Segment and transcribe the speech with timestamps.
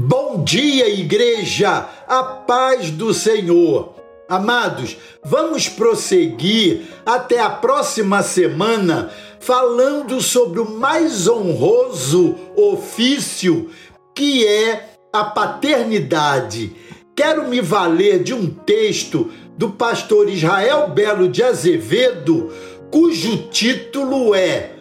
[0.00, 1.88] Bom dia, igreja!
[2.06, 3.96] A paz do Senhor!
[4.28, 13.70] Amados, vamos prosseguir até a próxima semana falando sobre o mais honroso ofício
[14.14, 16.76] que é a paternidade.
[17.16, 22.52] Quero me valer de um texto do pastor Israel Belo de Azevedo,
[22.92, 24.76] cujo título é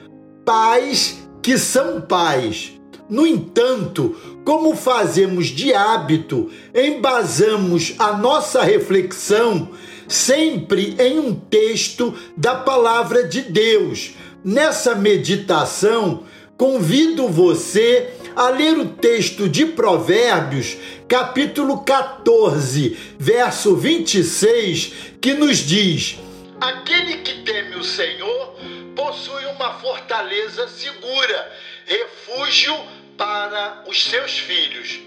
[0.46, 2.77] Pais que são pais.
[3.10, 9.72] No entanto, como fazemos de hábito, embasamos a nossa reflexão
[10.08, 14.12] sempre em um texto da palavra de Deus.
[14.44, 16.24] Nessa meditação,
[16.58, 20.78] convido você a ler o texto de Provérbios,
[21.08, 26.18] capítulo 14, verso 26, que nos diz:
[26.60, 28.56] Aquele que teme o Senhor
[28.96, 31.52] possui uma fortaleza segura,
[31.88, 32.76] refúgio
[33.18, 35.00] para os seus filhos.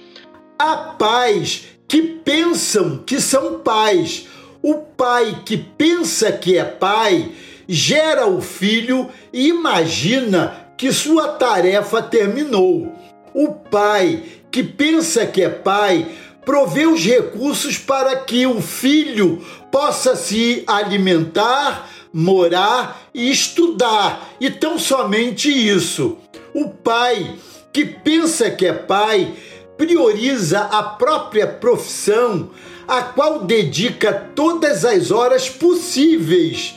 [0.59, 4.27] Há pais que pensam que são pais.
[4.63, 7.33] O pai que pensa que é pai
[7.69, 12.91] gera o filho e imagina que sua tarefa terminou.
[13.35, 16.07] O pai que pensa que é pai
[16.47, 24.79] provê os recursos para que o filho possa se alimentar, morar e estudar, e tão
[24.79, 26.17] somente isso.
[26.55, 27.37] O pai
[27.73, 29.35] que pensa que é pai
[29.77, 32.51] prioriza a própria profissão,
[32.87, 36.75] a qual dedica todas as horas possíveis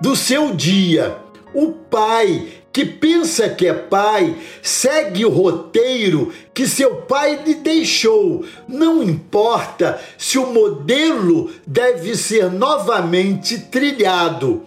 [0.00, 1.16] do seu dia.
[1.54, 8.44] O pai que pensa que é pai segue o roteiro que seu pai lhe deixou.
[8.66, 14.62] Não importa se o modelo deve ser novamente trilhado.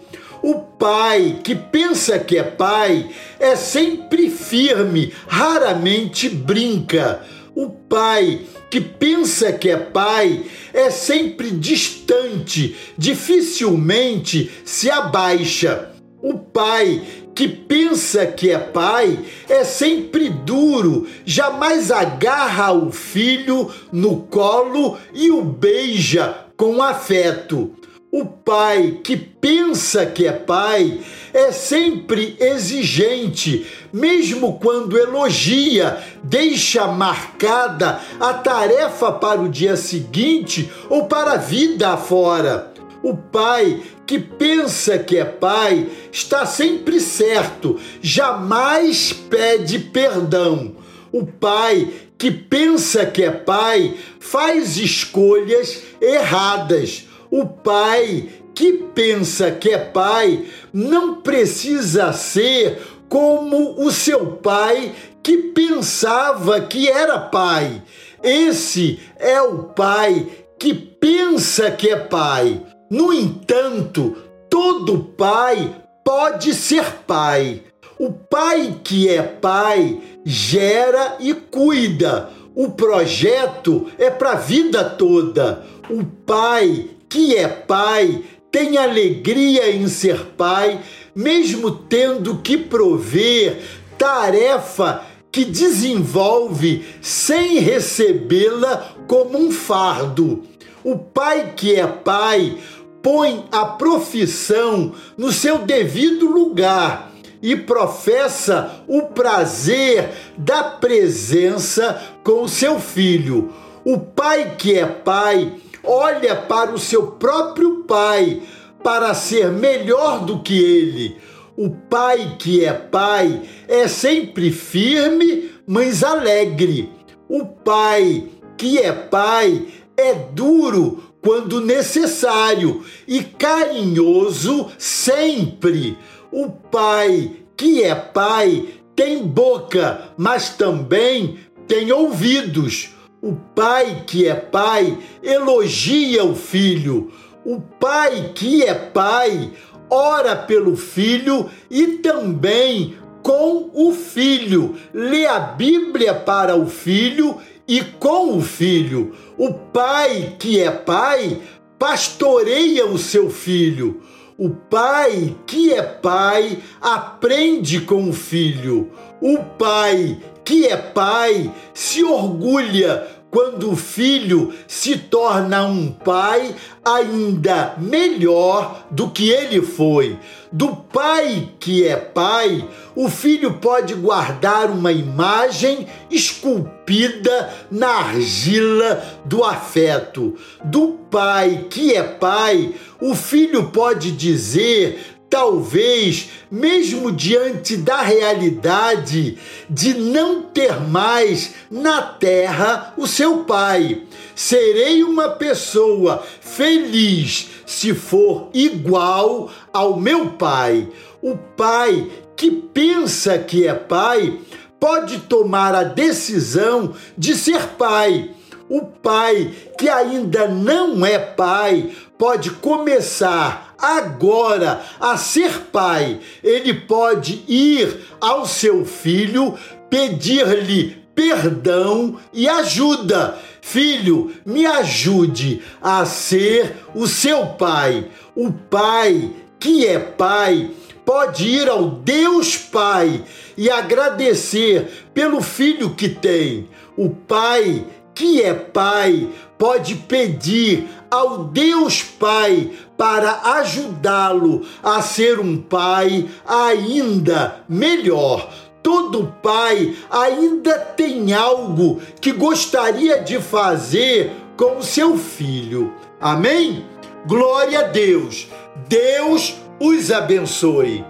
[0.46, 7.20] O pai que pensa que é pai é sempre firme, raramente brinca.
[7.52, 15.90] O pai que pensa que é pai é sempre distante, dificilmente se abaixa.
[16.22, 17.02] O pai
[17.34, 19.18] que pensa que é pai
[19.48, 27.74] é sempre duro, jamais agarra o filho no colo e o beija com afeto.
[28.18, 31.00] O pai que pensa que é pai
[31.34, 41.04] é sempre exigente, mesmo quando elogia, deixa marcada a tarefa para o dia seguinte ou
[41.04, 42.72] para a vida afora.
[43.02, 50.74] O pai que pensa que é pai está sempre certo, jamais pede perdão.
[51.12, 59.70] O pai que pensa que é pai faz escolhas erradas o pai que pensa que
[59.70, 67.82] é pai não precisa ser como o seu pai que pensava que era pai.
[68.22, 70.26] Esse é o pai
[70.58, 72.62] que pensa que é pai.
[72.90, 74.16] No entanto,
[74.48, 77.62] todo pai pode ser pai.
[77.98, 82.30] O pai que é pai gera e cuida.
[82.54, 85.64] O projeto é para a vida toda.
[85.90, 90.80] O pai que é pai tem alegria em ser pai,
[91.14, 93.60] mesmo tendo que prover
[93.98, 100.44] tarefa que desenvolve sem recebê-la como um fardo.
[100.82, 102.56] O pai que é pai
[103.02, 107.12] põe a profissão no seu devido lugar
[107.42, 113.52] e professa o prazer da presença com o seu filho.
[113.84, 115.52] O pai que é pai
[115.86, 118.42] olha para o seu próprio pai
[118.82, 121.16] para ser melhor do que ele.
[121.56, 126.92] O pai que é pai é sempre firme, mas alegre.
[127.28, 135.98] O pai que é pai é duro quando necessário e carinhoso sempre.
[136.30, 142.90] O pai que é pai tem boca, mas também tem ouvidos.
[143.26, 147.10] O pai que é pai elogia o filho.
[147.44, 149.50] O pai que é pai
[149.90, 152.94] ora pelo filho e também
[153.24, 154.76] com o filho.
[154.94, 159.12] Lê a Bíblia para o filho e com o filho.
[159.36, 161.40] O pai que é pai
[161.80, 164.02] pastoreia o seu filho.
[164.38, 168.92] O pai que é pai aprende com o filho.
[169.20, 177.74] O pai que é pai se orgulha quando o filho se torna um pai ainda
[177.78, 180.18] melhor do que ele foi.
[180.52, 189.44] Do pai que é pai, o filho pode guardar uma imagem esculpida na argila do
[189.44, 190.36] afeto.
[190.64, 199.38] Do pai que é pai, o filho pode dizer talvez, mesmo diante da realidade
[199.68, 204.02] de não ter mais na terra o seu pai.
[204.34, 210.88] Serei uma pessoa feliz se for igual ao meu pai.
[211.20, 214.38] O pai que pensa que é pai
[214.78, 218.30] pode tomar a decisão de ser pai.
[218.68, 227.44] O pai que ainda não é pai pode começar agora a ser pai, ele pode
[227.46, 229.54] ir ao seu filho,
[229.88, 233.38] pedir-lhe perdão e ajuda.
[233.60, 238.08] Filho, me ajude a ser o seu pai.
[238.34, 240.70] O pai que é pai
[241.04, 243.24] pode ir ao Deus Pai
[243.56, 246.68] e agradecer pelo filho que tem.
[246.96, 247.86] O pai
[248.16, 249.28] que é pai
[249.58, 258.50] pode pedir ao Deus Pai para ajudá-lo a ser um pai ainda melhor.
[258.82, 265.92] Todo pai ainda tem algo que gostaria de fazer com o seu filho.
[266.18, 266.86] Amém?
[267.26, 268.48] Glória a Deus.
[268.88, 271.04] Deus os abençoe.